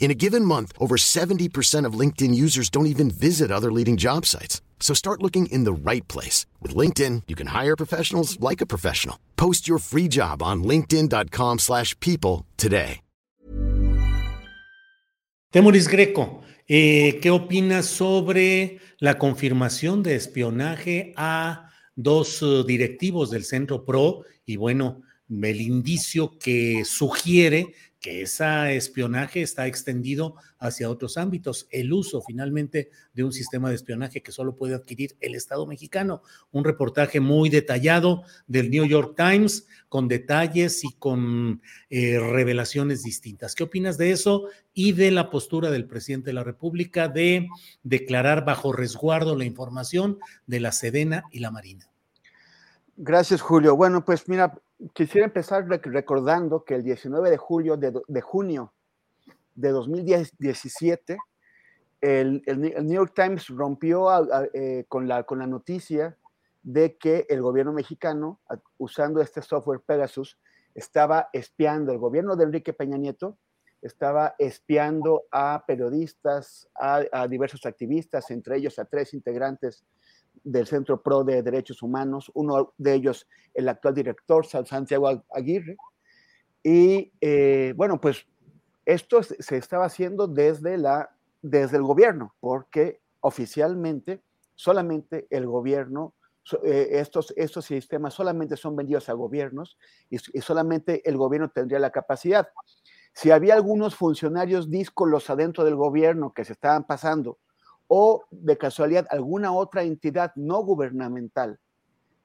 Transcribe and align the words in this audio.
In 0.00 0.10
a 0.10 0.14
given 0.14 0.42
month, 0.42 0.72
over 0.80 0.96
70% 0.96 1.84
of 1.84 1.98
LinkedIn 1.98 2.34
users 2.34 2.70
don't 2.70 2.86
even 2.86 3.10
visit 3.10 3.50
other 3.50 3.70
leading 3.70 3.98
job 3.98 4.24
sites. 4.24 4.62
So 4.80 4.94
start 4.94 5.22
looking 5.22 5.52
in 5.52 5.64
the 5.64 5.90
right 5.90 6.06
place. 6.08 6.46
With 6.62 6.74
LinkedIn, 6.74 7.24
you 7.28 7.36
can 7.36 7.48
hire 7.48 7.76
professionals 7.76 8.40
like 8.40 8.62
a 8.62 8.66
professional. 8.66 9.16
Post 9.36 9.68
your 9.68 9.78
free 9.78 10.08
job 10.08 10.42
on 10.42 10.64
linkedin.com 10.64 11.58
slash 11.58 11.94
people 12.00 12.46
today. 12.56 13.00
Temoris 15.50 15.88
Greco, 15.88 16.42
eh, 16.68 17.18
¿qué 17.22 17.30
opinas 17.30 17.86
sobre 17.86 18.80
la 18.98 19.16
confirmación 19.16 20.02
de 20.02 20.14
espionaje 20.14 21.14
a 21.16 21.70
dos 21.96 22.42
uh, 22.42 22.64
directivos 22.64 23.30
del 23.30 23.44
Centro 23.44 23.86
PRO 23.86 24.24
y 24.44 24.56
bueno, 24.56 25.00
el 25.30 25.60
indicio 25.62 26.38
que 26.38 26.84
sugiere 26.84 27.72
que 28.00 28.22
ese 28.22 28.76
espionaje 28.76 29.42
está 29.42 29.66
extendido 29.66 30.36
hacia 30.58 30.88
otros 30.88 31.16
ámbitos. 31.16 31.66
El 31.70 31.92
uso 31.92 32.22
finalmente 32.22 32.90
de 33.12 33.24
un 33.24 33.32
sistema 33.32 33.68
de 33.68 33.74
espionaje 33.74 34.22
que 34.22 34.32
solo 34.32 34.54
puede 34.54 34.74
adquirir 34.74 35.16
el 35.20 35.34
Estado 35.34 35.66
mexicano. 35.66 36.22
Un 36.52 36.64
reportaje 36.64 37.20
muy 37.20 37.48
detallado 37.48 38.22
del 38.46 38.70
New 38.70 38.86
York 38.86 39.14
Times 39.16 39.66
con 39.88 40.06
detalles 40.06 40.84
y 40.84 40.92
con 40.92 41.60
eh, 41.90 42.18
revelaciones 42.20 43.02
distintas. 43.02 43.54
¿Qué 43.54 43.64
opinas 43.64 43.98
de 43.98 44.12
eso 44.12 44.48
y 44.74 44.92
de 44.92 45.10
la 45.10 45.30
postura 45.30 45.70
del 45.70 45.86
presidente 45.86 46.30
de 46.30 46.34
la 46.34 46.44
República 46.44 47.08
de 47.08 47.48
declarar 47.82 48.44
bajo 48.44 48.72
resguardo 48.72 49.34
la 49.34 49.44
información 49.44 50.18
de 50.46 50.60
la 50.60 50.72
Sedena 50.72 51.24
y 51.32 51.40
la 51.40 51.50
Marina? 51.50 51.90
Gracias, 52.96 53.40
Julio. 53.40 53.76
Bueno, 53.76 54.04
pues 54.04 54.28
mira, 54.28 54.60
quisiera 54.92 55.26
empezar 55.26 55.66
recordando 55.66 56.64
que 56.64 56.74
el 56.74 56.82
19 56.82 57.30
de 57.30 57.36
julio 57.36 57.76
de, 57.76 58.20
junio 58.20 58.72
de 59.54 59.70
2017, 59.70 61.18
el, 62.00 62.42
New 62.46 62.94
York 62.94 63.12
Times 63.14 63.48
rompió 63.48 64.08
eh, 64.54 64.84
con, 64.88 65.08
la, 65.08 65.24
con 65.24 65.40
la 65.40 65.46
noticia 65.46 66.16
de 66.62 66.96
que 66.96 67.26
el 67.28 67.42
gobierno 67.42 67.72
mexicano, 67.72 68.40
usando 68.76 69.20
este 69.20 69.42
software 69.42 69.80
Pegasus, 69.80 70.38
estaba 70.74 71.28
espiando, 71.32 71.92
el 71.92 71.98
gobierno 71.98 72.36
de 72.36 72.44
Enrique 72.44 72.72
Peña 72.72 72.98
Nieto 72.98 73.36
estaba 73.80 74.34
espiando 74.38 75.24
a 75.30 75.64
periodistas, 75.66 76.68
a 76.74 77.26
diversos 77.28 77.64
activistas, 77.64 78.30
entre 78.30 78.56
ellos 78.56 78.78
a 78.78 78.84
tres 78.84 79.14
integrantes 79.14 79.84
del 80.50 80.66
Centro 80.66 81.02
PRO 81.02 81.24
de 81.24 81.42
Derechos 81.42 81.82
Humanos, 81.82 82.30
uno 82.34 82.72
de 82.78 82.94
ellos 82.94 83.26
el 83.54 83.68
actual 83.68 83.94
director, 83.94 84.46
Santiago 84.46 85.24
Aguirre. 85.30 85.76
Y 86.62 87.12
eh, 87.20 87.74
bueno, 87.76 88.00
pues 88.00 88.26
esto 88.84 89.22
se 89.22 89.56
estaba 89.56 89.84
haciendo 89.84 90.26
desde, 90.26 90.78
la, 90.78 91.10
desde 91.42 91.76
el 91.76 91.82
gobierno, 91.82 92.34
porque 92.40 93.00
oficialmente 93.20 94.22
solamente 94.54 95.26
el 95.30 95.46
gobierno, 95.46 96.14
eh, 96.64 96.88
estos, 96.92 97.34
estos 97.36 97.66
sistemas 97.66 98.14
solamente 98.14 98.56
son 98.56 98.74
vendidos 98.74 99.08
a 99.08 99.12
gobiernos 99.12 99.76
y, 100.08 100.16
y, 100.16 100.40
solamente 100.40 101.02
el 101.08 101.18
gobierno 101.18 101.50
tendría 101.50 101.78
la 101.78 101.90
capacidad. 101.90 102.48
Si 103.12 103.30
había 103.30 103.54
algunos 103.54 103.94
funcionarios 103.94 104.70
díscolos 104.70 105.28
adentro 105.28 105.64
del 105.64 105.76
gobierno 105.76 106.32
que 106.32 106.44
se 106.44 106.54
estaban 106.54 106.84
pasando 106.84 107.38
o 107.88 108.24
de 108.30 108.56
casualidad 108.56 109.06
alguna 109.10 109.52
otra 109.52 109.82
entidad 109.82 110.32
no 110.36 110.62
gubernamental 110.62 111.58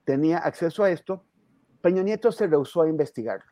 tenía 0.03 0.37
acceso 0.37 0.83
a 0.83 0.91
esto, 0.91 1.25
Peña 1.81 2.03
Nieto 2.03 2.31
se 2.31 2.47
rehusó 2.47 2.83
a 2.83 2.89
investigarlo. 2.89 3.51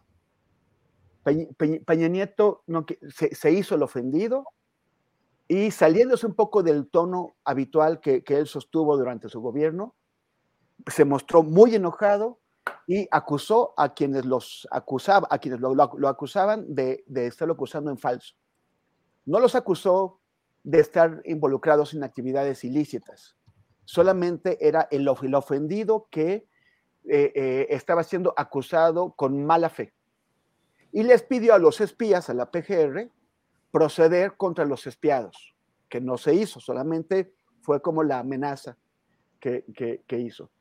Peña, 1.24 2.08
Nieto 2.08 2.64
se, 3.10 3.52
hizo 3.52 3.76
el 3.76 3.84
ofendido 3.84 4.46
y 5.48 5.70
saliéndose 5.70 6.26
un 6.26 6.34
poco 6.34 6.64
del 6.64 6.90
tono 6.90 7.36
habitual 7.44 8.00
que, 8.00 8.24
él 8.26 8.48
sostuvo 8.48 8.98
durante 8.98 9.30
su 9.30 9.40
gobierno, 9.40 9.96
se 10.88 11.06
mostró 11.06 11.44
muy 11.44 11.76
enojado 11.76 12.40
y 12.88 13.08
acusó 13.12 13.74
a 13.78 13.94
quienes 13.94 14.26
los 14.26 14.68
acusaba, 14.72 15.28
a 15.30 15.38
quienes 15.38 15.60
lo, 15.60 15.76
acusaban 16.08 16.74
de, 16.74 17.04
de 17.06 17.28
estarlo 17.28 17.54
acusando 17.54 17.92
en 17.92 17.98
falso. 17.98 18.34
No 19.26 19.40
los 19.40 19.54
acusó 19.54 20.21
de 20.64 20.80
estar 20.80 21.22
involucrados 21.26 21.94
en 21.94 22.04
actividades 22.04 22.64
ilícitas. 22.64 23.36
Solamente 23.86 24.58
era 24.66 24.88
el, 24.92 25.08
ofendido 25.08 26.08
que 26.12 26.48
eh, 27.06 27.32
eh, 27.36 27.68
estaba 27.70 28.04
siendo 28.04 28.34
acusado 28.38 29.14
con 29.14 29.44
mala 29.46 29.70
fe. 29.70 29.94
Y 30.92 31.04
les 31.04 31.24
pidió 31.24 31.54
a 31.54 31.60
los 31.60 31.82
espías, 31.82 32.30
a 32.30 32.34
la 32.34 32.52
PGR, 32.52 33.10
proceder 33.72 34.36
contra 34.36 34.66
los 34.66 34.86
espiados, 34.88 35.56
que 35.90 36.02
no 36.02 36.18
se 36.18 36.34
hizo, 36.36 36.60
solamente 36.60 37.34
fue 37.62 37.82
como 37.82 38.04
la 38.04 38.20
amenaza 38.20 38.78
que 39.40 40.04
hizo 40.10 40.52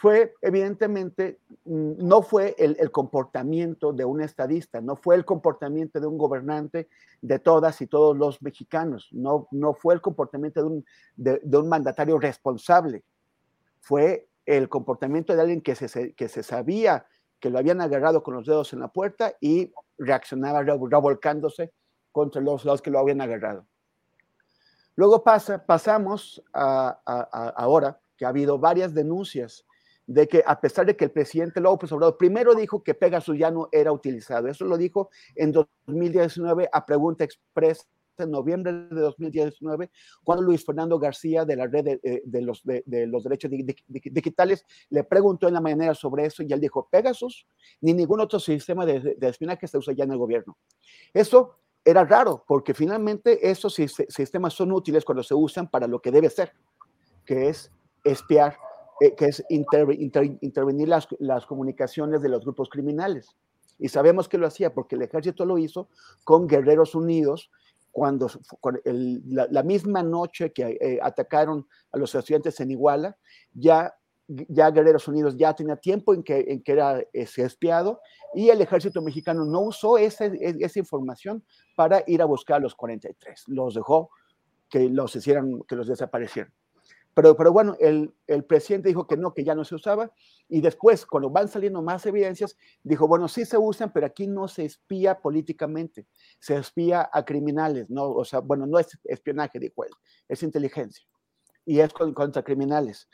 fue 0.00 0.32
evidentemente, 0.40 1.40
mm, 1.66 2.08
no 2.08 2.22
fue 2.22 2.54
el, 2.56 2.90
comportamiento 2.90 3.92
de 3.92 4.06
un 4.06 4.22
estadista, 4.22 4.80
no 4.80 4.96
fue 4.96 5.14
el 5.14 5.26
comportamiento 5.26 6.00
de 6.00 6.06
un 6.06 6.16
gobernante 6.16 6.88
de 7.20 7.38
todas 7.38 7.82
y 7.82 7.86
todos 7.86 8.16
los 8.16 8.40
mexicanos, 8.40 9.10
no, 9.12 9.46
no 9.50 9.74
fue 9.74 9.92
el 9.92 10.00
comportamiento 10.00 10.62
de 10.62 10.66
un, 10.66 10.86
de, 11.16 11.58
un 11.58 11.68
mandatario 11.68 12.18
responsable, 12.18 13.04
fue 13.78 14.26
el 14.46 14.70
comportamiento 14.70 15.36
de 15.36 15.42
alguien 15.42 15.60
que 15.60 15.74
se, 15.74 16.14
que 16.14 16.28
se 16.28 16.42
sabía 16.42 17.04
que 17.38 17.50
lo 17.50 17.58
habían 17.58 17.82
agarrado 17.82 18.22
con 18.22 18.32
los 18.32 18.46
dedos 18.46 18.72
en 18.72 18.80
la 18.80 18.88
puerta 18.88 19.34
y 19.38 19.70
reaccionaba 19.98 20.62
revolcándose 20.62 21.74
contra 22.10 22.40
los, 22.40 22.64
los 22.64 22.80
que 22.80 22.90
lo 22.90 23.00
habían 23.00 23.20
agarrado. 23.20 23.66
Luego 24.96 25.22
pasa, 25.22 25.66
pasamos 25.66 26.42
a, 26.54 27.52
ahora 27.54 28.00
que 28.16 28.24
ha 28.24 28.30
habido 28.30 28.58
varias 28.58 28.94
denuncias 28.94 29.66
de 30.10 30.26
que 30.26 30.42
a 30.44 30.60
pesar 30.60 30.86
de 30.86 30.96
que 30.96 31.04
el 31.04 31.12
presidente 31.12 31.60
López 31.60 31.92
Obrador 31.92 32.16
primero 32.16 32.56
dijo 32.56 32.82
que 32.82 32.94
Pegasus 32.94 33.38
ya 33.38 33.52
no 33.52 33.68
era 33.70 33.92
utilizado, 33.92 34.48
eso 34.48 34.64
lo 34.64 34.76
dijo 34.76 35.08
en 35.36 35.52
2019 35.52 36.68
a 36.72 36.84
pregunta 36.84 37.22
expresa 37.22 37.84
en 38.18 38.32
noviembre 38.32 38.72
de 38.72 39.00
2019, 39.00 39.90
cuando 40.24 40.42
Luis 40.42 40.64
Fernando 40.64 40.98
García 40.98 41.44
de 41.44 41.56
la 41.56 41.68
red 41.68 41.84
de, 41.84 42.00
eh, 42.02 42.22
los, 42.42 42.62
los, 42.64 43.22
derechos 43.22 43.50
digitales 43.50 44.66
le 44.90 45.04
preguntó 45.04 45.46
en 45.46 45.54
la 45.54 45.60
mañana 45.60 45.94
sobre 45.94 46.26
eso 46.26 46.42
y 46.42 46.52
él 46.52 46.60
dijo, 46.60 46.88
Pegasus 46.90 47.46
ni 47.80 47.94
ningún 47.94 48.18
otro 48.18 48.40
sistema 48.40 48.84
de 48.84 49.16
espionaje 49.20 49.68
se 49.68 49.78
usa 49.78 49.94
ya 49.94 50.04
en 50.04 50.10
el 50.10 50.18
gobierno. 50.18 50.58
Eso 51.14 51.60
era 51.84 52.04
raro, 52.04 52.44
porque 52.46 52.74
finalmente 52.74 53.48
esos 53.48 53.74
sistemas 53.74 54.54
son 54.54 54.72
útiles 54.72 55.04
cuando 55.04 55.22
se 55.22 55.34
usan 55.34 55.70
para 55.70 55.86
lo 55.86 56.02
que 56.02 56.10
debe 56.10 56.28
ser, 56.28 56.52
que 57.24 57.48
es 57.48 57.70
espiar 58.04 58.58
eh, 59.00 59.14
que 59.14 59.26
es 59.26 59.44
intervenir 59.48 60.88
las, 60.88 61.08
las, 61.18 61.46
comunicaciones 61.46 62.22
de 62.22 62.28
los 62.28 62.42
grupos 62.44 62.68
criminales. 62.68 63.36
Y 63.78 63.88
sabemos 63.88 64.28
que 64.28 64.38
lo 64.38 64.46
hacía 64.46 64.74
porque 64.74 64.96
el 64.96 65.02
ejército 65.02 65.44
lo 65.44 65.58
hizo 65.58 65.88
con 66.24 66.46
Guerreros 66.46 66.94
Unidos, 66.94 67.50
cuando 67.92 68.28
la, 68.84 69.62
misma 69.62 70.02
noche 70.02 70.52
que 70.52 70.78
eh, 70.80 70.98
atacaron 71.02 71.66
a 71.92 71.98
los 71.98 72.14
estudiantes 72.14 72.60
en 72.60 72.70
Iguala, 72.70 73.16
ya, 73.52 73.94
ya 74.28 74.70
Guerreros 74.70 75.08
Unidos 75.08 75.36
ya 75.36 75.54
tenía 75.54 75.76
tiempo 75.76 76.14
en 76.14 76.22
que, 76.22 76.44
en 76.48 76.62
que 76.62 76.72
era 76.72 77.02
ese 77.12 77.42
espiado 77.42 78.00
y 78.34 78.50
el 78.50 78.60
ejército 78.60 79.02
mexicano 79.02 79.44
no 79.44 79.62
usó 79.62 79.98
esa, 79.98 80.26
esa 80.26 80.78
información 80.78 81.42
para 81.74 82.04
ir 82.06 82.22
a 82.22 82.26
buscar 82.26 82.58
a 82.58 82.60
los 82.60 82.74
43. 82.74 83.44
Los 83.48 83.74
dejó 83.74 84.10
que 84.68 84.88
los 84.88 85.16
hicieran, 85.16 85.62
que 85.66 85.74
los 85.74 85.88
desaparecieran. 85.88 86.52
Pero, 87.14 87.36
pero 87.36 87.52
bueno, 87.52 87.76
el, 87.80 88.14
el, 88.26 88.44
presidente 88.44 88.88
dijo 88.88 89.06
que 89.06 89.16
no, 89.16 89.34
que 89.34 89.42
ya 89.42 89.54
no 89.54 89.64
se 89.64 89.74
usaba, 89.74 90.12
y 90.48 90.60
después, 90.60 91.04
cuando 91.04 91.28
van 91.28 91.48
saliendo 91.48 91.82
más 91.82 92.06
evidencias, 92.06 92.56
dijo, 92.82 93.08
bueno, 93.08 93.26
sí 93.26 93.44
se 93.44 93.58
usan, 93.58 93.92
pero 93.92 94.06
aquí 94.06 94.26
no 94.28 94.46
se 94.46 94.64
espía 94.64 95.18
políticamente, 95.20 96.06
se 96.38 96.56
espía 96.56 97.10
a 97.12 97.24
criminales, 97.24 97.90
¿no? 97.90 98.10
O 98.10 98.24
sea, 98.24 98.40
bueno, 98.40 98.66
no 98.66 98.78
es 98.78 98.98
espionaje, 99.04 99.58
dijo 99.58 99.84
él, 99.84 99.90
es 100.28 100.42
inteligencia, 100.42 101.04
y 101.66 101.80
es 101.80 101.92
contra 101.92 102.42
criminales. 102.42 103.08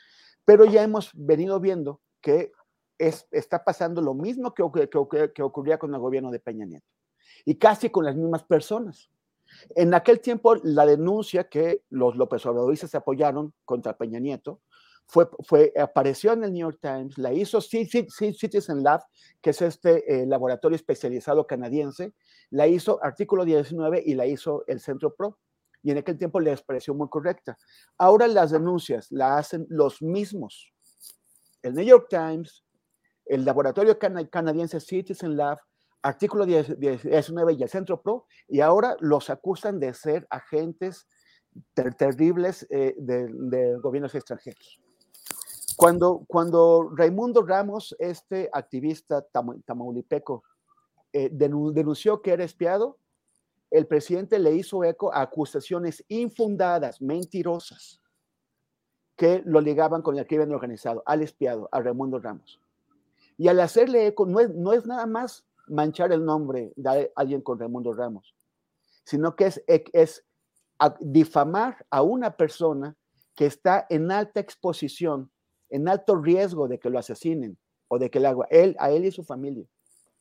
Pero 0.45 0.65
ya 0.65 0.83
hemos 0.83 1.11
venido 1.13 1.59
viendo 1.59 2.01
que 2.21 2.51
es, 2.99 3.27
está 3.31 3.63
pasando 3.63 4.01
lo 4.01 4.13
mismo 4.13 4.53
que, 4.53 4.63
que, 4.71 5.33
que 5.33 5.43
ocurría 5.43 5.79
con 5.79 5.93
el 5.93 5.99
gobierno 5.99 6.29
de 6.29 6.39
Peña 6.39 6.65
Nieto, 6.65 6.87
y 7.45 7.55
casi 7.55 7.89
con 7.89 8.05
las 8.05 8.15
mismas 8.15 8.43
personas. 8.43 9.09
En 9.75 9.93
aquel 9.93 10.19
tiempo, 10.19 10.55
la 10.63 10.85
denuncia 10.85 11.49
que 11.49 11.83
los 11.89 12.15
López 12.15 12.45
Obradoristas 12.45 12.95
apoyaron 12.95 13.53
contra 13.65 13.97
Peña 13.97 14.19
Nieto 14.19 14.61
fue, 15.07 15.71
apareció 15.79 16.33
en 16.33 16.43
el 16.43 16.51
New 16.51 16.67
York 16.67 16.79
Times, 16.81 17.17
la 17.17 17.31
hizo 17.31 17.61
Citizen 17.61 18.83
Lab, 18.83 19.01
que 19.41 19.51
es 19.51 19.61
este 19.61 20.21
eh, 20.21 20.25
laboratorio 20.25 20.75
especializado 20.75 21.47
canadiense, 21.47 22.13
la 22.49 22.67
hizo 22.67 23.01
Artículo 23.01 23.45
19 23.45 24.03
y 24.05 24.15
la 24.15 24.25
hizo 24.25 24.65
el 24.67 24.81
Centro 24.81 25.15
Pro. 25.15 25.39
Y 25.81 25.91
en 25.91 25.99
aquel 25.99 26.17
tiempo 26.17 26.39
les 26.41 26.61
pareció 26.61 26.93
muy 26.93 27.07
correcta. 27.07 27.57
Ahora 27.97 28.27
las 28.27 28.51
denuncias 28.51 29.07
la 29.09 29.37
hacen 29.37 29.65
los 29.69 30.01
mismos. 30.01 30.73
El 31.61 31.75
New 31.75 31.85
York 31.85 32.07
Times, 32.09 32.65
el 33.25 33.45
laboratorio 33.45 33.97
canadiense 33.97 34.81
Citizen 34.81 35.37
Lab, 35.37 35.59
artículo 36.01 36.45
19 36.45 37.53
y 37.53 37.63
el 37.63 37.69
Centro 37.69 38.01
Pro, 38.01 38.25
y 38.47 38.61
ahora 38.61 38.95
los 38.99 39.29
acusan 39.29 39.79
de 39.79 39.93
ser 39.93 40.27
agentes 40.29 41.07
ter 41.73 41.93
terribles 41.95 42.67
eh, 42.69 42.95
de, 42.97 43.27
de, 43.31 43.77
gobiernos 43.77 44.13
extranjeros. 44.15 44.79
Cuando, 45.75 46.23
cuando 46.27 46.89
Raimundo 46.95 47.43
Ramos, 47.43 47.95
este 47.99 48.49
activista 48.51 49.21
tam 49.21 49.61
tamaulipeco, 49.61 50.43
eh, 51.13 51.29
denunció 51.31 52.21
que 52.21 52.31
era 52.31 52.43
espiado, 52.43 52.97
el 53.69 53.85
presidente 53.85 54.39
le 54.39 54.53
hizo 54.53 54.83
eco 54.83 55.13
a 55.13 55.21
acusaciones 55.21 56.03
infundadas, 56.07 57.01
mentirosas, 57.01 58.01
que 59.15 59.41
lo 59.45 59.61
ligaban 59.61 60.01
con 60.01 60.17
el 60.17 60.27
crimen 60.27 60.51
organizado, 60.51 61.03
al 61.05 61.21
espiado, 61.21 61.67
a 61.71 61.81
Raimundo 61.81 62.19
Ramos. 62.19 62.61
Y 63.37 63.47
al 63.47 63.59
hacerle 63.59 64.07
eco, 64.07 64.25
no 64.25 64.39
es, 64.39 64.49
no 64.49 64.73
es 64.73 64.85
nada 64.85 65.05
más 65.05 65.46
manchar 65.67 66.11
el 66.11 66.23
nombre 66.23 66.73
de 66.75 67.11
alguien 67.15 67.41
con 67.41 67.59
Raimundo 67.59 67.93
Ramos, 67.93 68.35
sino 69.03 69.35
que 69.35 69.45
es, 69.45 69.63
es 69.67 70.25
difamar 70.99 71.85
a 71.89 72.01
una 72.01 72.35
persona 72.35 72.95
que 73.35 73.45
está 73.45 73.85
en 73.89 74.11
alta 74.11 74.39
exposición, 74.39 75.31
en 75.69 75.87
alto 75.87 76.15
riesgo 76.15 76.67
de 76.67 76.79
que 76.79 76.89
lo 76.89 76.99
asesinen 76.99 77.57
o 77.87 77.99
de 77.99 78.09
que 78.09 78.19
le 78.19 78.27
haga 78.27 78.47
él, 78.49 78.75
a 78.79 78.91
él 78.91 79.05
y 79.05 79.11
su 79.11 79.23
familia, 79.23 79.65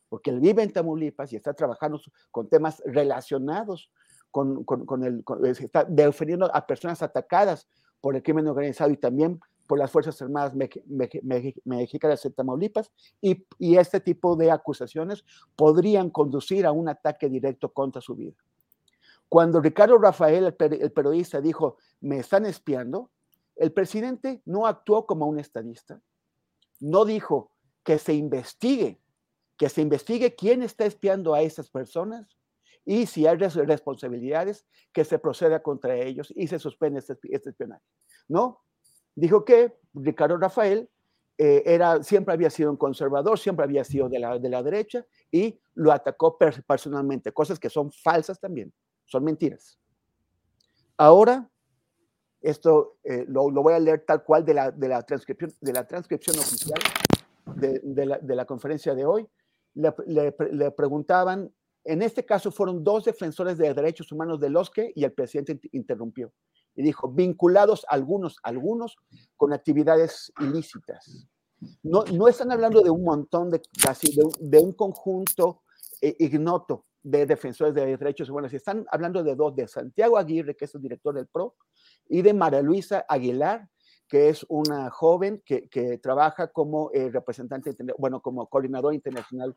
porque 0.09 0.31
él 0.31 0.41
vive 0.41 0.63
en 0.63 0.73
Tamaulipas 0.73 1.33
y 1.33 1.37
está 1.37 1.55
trabajando 1.55 2.01
con 2.31 2.49
temas 2.49 2.83
relacionados 2.85 3.91
con, 4.31 4.65
con, 4.65 4.85
con 4.85 5.03
el, 5.03 5.25
está 5.45 5.85
defendiendo 5.85 6.55
a 6.55 6.67
personas 6.67 7.03
atacadas 7.03 7.67
por 8.01 8.15
el 8.17 8.23
crimen 8.23 8.47
organizado 8.47 8.91
y 8.91 8.99
también 8.99 9.41
por 9.67 9.79
las 9.79 9.91
Fuerzas 9.91 10.21
Armadas 10.23 10.55
Mexicanas 10.55 12.23
de 12.23 12.31
Tamaulipas 12.31 12.91
y, 13.21 13.45
este 13.77 14.01
tipo 14.01 14.37
de 14.37 14.51
acusaciones 14.51 15.25
podrían 15.55 16.11
conducir 16.11 16.67
a 16.67 16.73
un 16.73 16.89
ataque 16.89 17.29
directo 17.29 17.73
contra 17.73 18.01
su 18.01 18.15
vida. 18.15 18.35
Cuando 19.29 19.61
Ricardo 19.61 19.99
Rafael, 19.99 20.45
el, 20.45 20.93
periodista, 20.93 21.41
dijo, 21.41 21.79
me 22.01 22.19
están 22.19 22.47
espiando, 22.47 23.11
el 23.57 23.73
presidente 23.73 24.41
no 24.45 24.67
actuó 24.67 25.07
como 25.07 25.27
un 25.27 25.39
estadista, 25.39 26.01
no 26.81 27.05
dijo 27.05 27.51
que 27.83 27.99
se 27.99 28.15
investigue, 28.15 29.01
que 29.57 29.69
se 29.69 29.83
investigue 29.83 30.35
quién 30.35 30.63
está 30.63 30.85
espiando 30.85 31.35
a 31.35 31.43
esas 31.43 31.71
personas 31.71 32.37
y 32.85 33.07
si 33.07 33.27
hay 33.27 33.37
responsabilidades, 33.37 34.65
que 34.93 35.05
se 35.05 35.19
proceda 35.19 35.61
contra 35.61 35.97
ellos 35.97 36.33
y 36.37 36.47
se 36.47 36.59
suspende 36.59 37.01
este, 37.01 37.19
este 37.31 37.51
espionaje. 37.51 37.83
No, 38.29 38.63
dijo 39.17 39.45
que 39.45 39.75
Ricardo 39.95 40.37
Rafael 40.37 40.89
eh, 41.39 41.63
era, 41.67 42.03
siempre 42.03 42.33
había 42.33 42.51
sido 42.51 42.71
un 42.71 42.77
conservador, 42.77 43.39
siempre 43.39 43.65
había 43.65 43.83
sido 43.83 44.09
de 44.09 44.19
la, 44.19 44.39
de 44.39 44.49
la 44.49 44.63
derecha 44.63 45.05
y 45.33 45.59
lo 45.75 45.91
atacó 45.91 46.39
personalmente, 46.39 47.33
cosas 47.33 47.59
que 47.59 47.69
son 47.69 47.91
falsas 47.91 48.39
también, 48.39 48.73
son 49.05 49.25
mentiras. 49.25 49.79
Ahora, 50.97 51.51
esto 52.41 52.99
eh, 53.05 53.25
lo, 53.29 53.51
voy 53.51 53.75
a 53.75 53.79
leer 53.79 54.05
tal 54.07 54.23
cual 54.23 54.45
de 54.45 54.55
la, 54.55 54.71
de 54.71 54.89
la, 54.89 55.03
transcripción, 55.03 55.53
de 55.61 55.73
la 55.73 55.87
transcripción 55.87 56.39
oficial 56.39 56.81
de, 57.57 58.07
la, 58.07 58.19
de 58.19 58.35
la, 58.35 58.45
conferencia 58.45 58.95
de 58.95 59.05
hoy. 59.05 59.27
Le, 59.75 59.93
le, 60.53 60.71
preguntaban, 60.71 61.53
en 61.85 62.03
este 62.03 62.25
caso 62.25 62.51
fueron 62.51 62.83
dos 62.83 63.05
defensores 63.05 63.59
de 63.59 63.75
derechos 63.75 64.11
humanos 64.11 64.41
de 64.41 64.49
los 64.49 64.71
que, 64.71 64.93
y 64.95 65.05
el 65.05 65.13
presidente 65.13 65.61
interrumpió 65.73 66.33
y 66.77 66.83
dijo, 66.83 67.09
vinculados 67.09 67.85
algunos, 67.89 68.37
algunos 68.43 68.97
con 69.37 69.53
actividades 69.53 70.33
ilícitas. 70.41 71.29
No, 71.83 72.05
no 72.05 72.29
están 72.29 72.53
hablando 72.53 72.83
de 72.83 72.91
un 72.91 73.03
montón 73.03 73.51
de 73.51 73.63
casi, 73.83 74.15
de, 74.15 74.25
de 74.41 74.59
un 74.59 74.73
conjunto 74.73 75.63
eh, 76.03 76.15
ignoto 76.19 76.85
de 77.03 77.25
defensores 77.25 77.75
de 77.75 77.97
derechos 77.97 78.29
humanos. 78.29 78.53
Están 78.53 78.85
hablando 78.91 79.23
de 79.23 79.35
dos, 79.35 79.57
de 79.57 79.67
Santiago 79.67 80.19
Aguirre, 80.19 80.55
que 80.55 80.67
es 80.67 80.75
el 80.75 80.83
director 80.83 81.15
del 81.15 81.29
PRO, 81.29 81.55
y 82.09 82.21
de 82.21 82.35
María 82.35 82.61
Luisa 82.61 83.07
Aguilar, 83.09 83.69
que 84.07 84.29
es 84.29 84.45
una 84.49 84.91
joven 84.91 85.43
que, 85.45 85.69
que 85.69 85.99
trabaja 85.99 86.49
como 86.49 86.91
eh, 86.93 87.11
representante, 87.11 87.75
bueno, 87.97 88.21
como 88.21 88.47
coordinador 88.49 88.93
internacional 88.93 89.57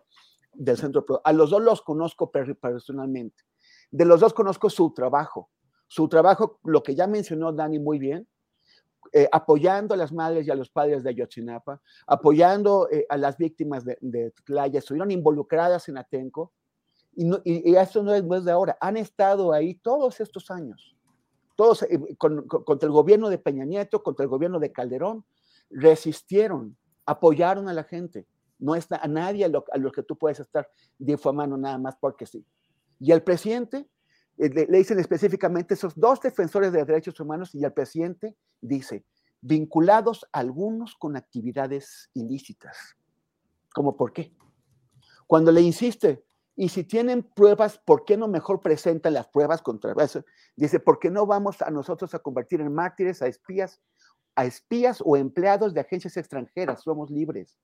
del 0.53 0.77
Centro 0.77 1.05
PRO. 1.05 1.21
A 1.23 1.33
los 1.33 1.49
dos 1.49 1.61
los 1.61 1.81
conozco 1.81 2.31
personalmente. 2.31 3.43
De 3.91 4.05
los 4.05 4.21
dos 4.21 4.33
conozco 4.33 4.69
su 4.69 4.93
trabajo 4.93 5.49
su 5.89 6.07
trabajo, 6.07 6.59
lo 6.63 6.83
que 6.83 6.93
ya 6.95 7.07
mencionó 7.07 7.51
Dani 7.51 7.79
muy 7.79 7.97
bien, 7.97 8.27
eh, 9.11 9.27
apoyando 9.31 9.95
a 9.95 9.97
las 9.97 10.13
madres 10.13 10.45
y 10.45 10.51
a 10.51 10.55
los 10.55 10.69
padres 10.69 11.03
de 11.03 11.09
Ayotzinapa, 11.09 11.81
apoyando 12.05 12.87
eh, 12.91 13.07
a 13.09 13.17
las 13.17 13.37
víctimas 13.37 13.83
de, 13.83 13.97
de 13.99 14.31
Tlaya, 14.45 14.77
estuvieron 14.77 15.09
involucradas 15.09 15.89
en 15.89 15.97
Atenco, 15.97 16.53
y, 17.15 17.25
no, 17.25 17.41
y, 17.43 17.75
esto 17.75 18.03
no 18.03 18.13
es, 18.13 18.23
no 18.23 18.39
de 18.39 18.51
ahora, 18.51 18.77
han 18.79 18.97
estado 18.97 19.51
ahí 19.51 19.73
todos 19.73 20.19
estos 20.19 20.51
años, 20.51 20.95
todos 21.55 21.81
eh, 21.81 22.15
con, 22.19 22.47
con, 22.47 22.63
contra 22.63 22.85
el 22.85 22.93
gobierno 22.93 23.29
de 23.29 23.39
Peña 23.39 23.65
Nieto, 23.65 24.03
contra 24.03 24.23
el 24.23 24.29
gobierno 24.29 24.59
de 24.59 24.71
Calderón, 24.71 25.25
resistieron, 25.71 26.77
apoyaron 27.03 27.67
a 27.67 27.73
la 27.73 27.83
gente, 27.83 28.27
no 28.59 28.75
es 28.75 28.87
a 28.91 29.07
nadie 29.07 29.43
a 29.43 29.47
lo, 29.47 29.65
a 29.71 29.77
lo 29.79 29.91
que 29.91 30.03
tú 30.03 30.15
puedes 30.15 30.39
estar 30.39 30.69
difamando 30.99 31.57
nada 31.57 31.79
más 31.79 31.95
porque 31.99 32.27
sí. 32.27 32.45
Y 32.99 33.11
el 33.11 33.23
presidente 33.23 33.87
le, 34.47 34.65
le, 34.67 34.77
dicen 34.77 34.99
específicamente 34.99 35.73
esos 35.73 35.99
dos 35.99 36.21
defensores 36.21 36.71
de 36.71 36.85
derechos 36.85 37.19
humanos 37.19 37.53
y 37.53 37.63
el 37.63 37.73
presidente 37.73 38.35
dice, 38.61 39.05
vinculados 39.41 40.25
algunos 40.31 40.95
con 40.95 41.15
actividades 41.15 42.09
ilícitas. 42.13 42.95
¿Cómo 43.73 43.95
por 43.95 44.13
qué? 44.13 44.33
Cuando 45.27 45.51
le 45.51 45.61
insiste, 45.61 46.23
y 46.55 46.67
si 46.67 46.83
tienen 46.83 47.23
pruebas, 47.23 47.77
¿por 47.77 48.03
qué 48.03 48.17
no 48.17 48.27
mejor 48.27 48.59
presentan 48.59 49.13
las 49.13 49.27
pruebas 49.29 49.61
contra 49.61 49.93
eso? 50.03 50.25
Dice, 50.57 50.81
¿por 50.81 50.99
qué 50.99 51.09
no 51.09 51.25
vamos 51.25 51.61
a 51.61 51.69
nosotros 51.69 52.13
a 52.13 52.19
convertir 52.19 52.59
en 52.59 52.73
mártires 52.73 53.21
a 53.21 53.27
espías, 53.27 53.79
a 54.35 54.43
espías 54.43 55.01
o 55.05 55.15
empleados 55.15 55.73
de 55.73 55.79
agencias 55.79 56.17
extranjeras? 56.17 56.81
Somos 56.81 57.09
libres. 57.11 57.57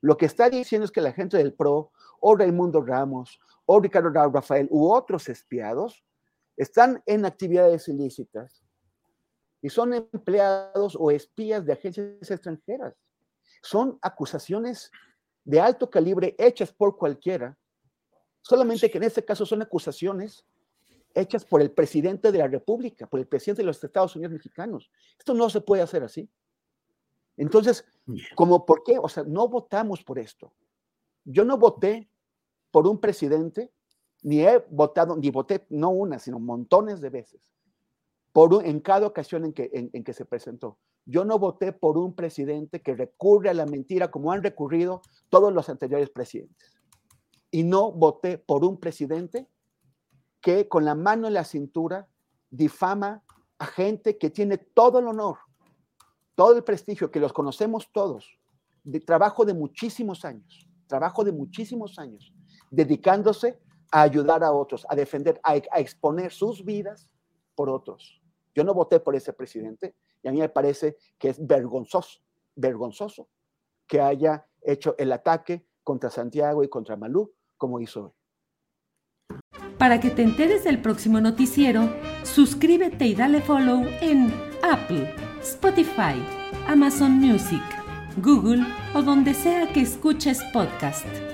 Lo 0.00 0.16
que 0.16 0.26
está 0.26 0.50
diciendo 0.50 0.84
es 0.84 0.90
que 0.90 1.00
la 1.00 1.12
gente 1.12 1.36
del 1.36 1.54
PRO, 1.54 1.92
o 2.18 2.34
Raimundo 2.34 2.82
Ramos, 2.82 3.38
o 3.66 3.80
Ricardo 3.80 4.10
Rafael, 4.10 4.68
u 4.70 4.92
otros 4.92 5.28
espiados, 5.28 6.04
están 6.56 7.02
en 7.06 7.24
actividades 7.24 7.88
ilícitas 7.88 8.64
y 9.60 9.70
son 9.70 9.94
empleados 9.94 10.96
o 10.98 11.10
espías 11.10 11.64
de 11.64 11.72
agencias 11.72 12.30
extranjeras. 12.30 12.94
Son 13.62 13.98
acusaciones 14.02 14.90
de 15.44 15.60
alto 15.60 15.90
calibre 15.90 16.34
hechas 16.38 16.72
por 16.72 16.96
cualquiera, 16.96 17.58
solamente 18.42 18.90
que 18.90 18.98
en 18.98 19.04
este 19.04 19.24
caso 19.24 19.46
son 19.46 19.62
acusaciones 19.62 20.46
hechas 21.14 21.44
por 21.44 21.62
el 21.62 21.70
presidente 21.70 22.30
de 22.32 22.38
la 22.38 22.48
República, 22.48 23.06
por 23.06 23.20
el 23.20 23.26
presidente 23.26 23.62
de 23.62 23.66
los 23.66 23.82
Estados 23.82 24.14
Unidos 24.16 24.32
mexicanos. 24.32 24.90
Esto 25.18 25.32
no 25.32 25.48
se 25.48 25.60
puede 25.60 25.82
hacer 25.82 26.02
así. 26.02 26.28
Entonces, 27.36 27.84
como 28.34 28.66
por 28.66 28.82
qué? 28.82 28.98
O 28.98 29.08
sea, 29.08 29.24
no 29.24 29.48
votamos 29.48 30.02
por 30.04 30.18
esto. 30.18 30.52
Yo 31.24 31.44
no 31.44 31.56
voté 31.56 32.08
por 32.74 32.88
un 32.88 32.98
presidente, 32.98 33.70
ni 34.24 34.40
he 34.40 34.58
votado, 34.68 35.16
ni 35.16 35.30
voté 35.30 35.64
no 35.70 35.90
una, 35.90 36.18
sino 36.18 36.40
montones 36.40 37.00
de 37.00 37.08
veces, 37.08 37.40
por 38.32 38.52
un, 38.52 38.66
en 38.66 38.80
cada 38.80 39.06
ocasión 39.06 39.44
en 39.44 39.52
que, 39.52 39.70
en, 39.72 39.90
en 39.92 40.02
que 40.02 40.12
se 40.12 40.24
presentó. 40.24 40.76
Yo 41.06 41.24
no 41.24 41.38
voté 41.38 41.72
por 41.72 41.96
un 41.96 42.16
presidente 42.16 42.82
que 42.82 42.96
recurre 42.96 43.50
a 43.50 43.54
la 43.54 43.64
mentira 43.64 44.10
como 44.10 44.32
han 44.32 44.42
recurrido 44.42 45.02
todos 45.28 45.52
los 45.52 45.68
anteriores 45.68 46.10
presidentes. 46.10 46.74
Y 47.52 47.62
no 47.62 47.92
voté 47.92 48.38
por 48.38 48.64
un 48.64 48.80
presidente 48.80 49.46
que 50.40 50.66
con 50.66 50.84
la 50.84 50.96
mano 50.96 51.28
en 51.28 51.34
la 51.34 51.44
cintura 51.44 52.08
difama 52.50 53.22
a 53.58 53.66
gente 53.66 54.18
que 54.18 54.30
tiene 54.30 54.58
todo 54.58 54.98
el 54.98 55.06
honor, 55.06 55.38
todo 56.34 56.56
el 56.56 56.64
prestigio, 56.64 57.12
que 57.12 57.20
los 57.20 57.32
conocemos 57.32 57.92
todos, 57.92 58.36
de 58.82 58.98
trabajo 58.98 59.44
de 59.44 59.54
muchísimos 59.54 60.24
años, 60.24 60.68
trabajo 60.88 61.22
de 61.22 61.30
muchísimos 61.30 62.00
años, 62.00 62.33
dedicándose 62.74 63.58
a 63.90 64.02
ayudar 64.02 64.42
a 64.42 64.52
otros, 64.52 64.86
a 64.88 64.96
defender, 64.96 65.40
a, 65.42 65.52
a 65.52 65.80
exponer 65.80 66.32
sus 66.32 66.64
vidas 66.64 67.08
por 67.54 67.70
otros. 67.70 68.20
Yo 68.54 68.64
no 68.64 68.74
voté 68.74 69.00
por 69.00 69.14
ese 69.14 69.32
presidente 69.32 69.94
y 70.22 70.28
a 70.28 70.32
mí 70.32 70.40
me 70.40 70.48
parece 70.48 70.96
que 71.18 71.28
es 71.28 71.44
vergonzoso, 71.44 72.20
vergonzoso 72.56 73.28
que 73.86 74.00
haya 74.00 74.46
hecho 74.62 74.94
el 74.98 75.12
ataque 75.12 75.66
contra 75.82 76.10
Santiago 76.10 76.64
y 76.64 76.68
contra 76.68 76.96
Malú 76.96 77.32
como 77.56 77.80
hizo 77.80 78.04
hoy. 78.04 78.12
Para 79.78 80.00
que 80.00 80.10
te 80.10 80.22
enteres 80.22 80.64
del 80.64 80.80
próximo 80.80 81.20
noticiero, 81.20 81.90
suscríbete 82.22 83.06
y 83.06 83.14
dale 83.14 83.42
follow 83.42 83.84
en 84.00 84.32
Apple, 84.62 85.14
Spotify, 85.42 86.14
Amazon 86.68 87.12
Music, 87.12 87.62
Google 88.16 88.64
o 88.94 89.02
donde 89.02 89.34
sea 89.34 89.72
que 89.72 89.82
escuches 89.82 90.42
podcast. 90.52 91.33